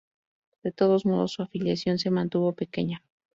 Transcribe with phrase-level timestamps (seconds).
[0.63, 3.03] De todos modos, su afiliación se mantuvo pequeña.